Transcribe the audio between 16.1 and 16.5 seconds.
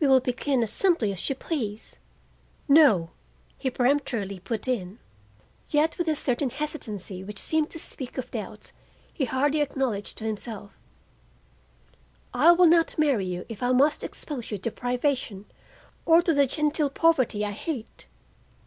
to the